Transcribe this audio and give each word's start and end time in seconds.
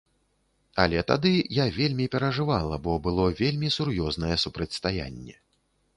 Але 0.83 1.03
тады 1.11 1.33
я 1.63 1.67
вельмі 1.75 2.07
перажывала, 2.15 2.81
бо 2.87 2.97
было 3.09 3.27
вельмі 3.43 3.71
сур'ёзнае 3.79 4.35
супрацьстаянне. 4.45 5.35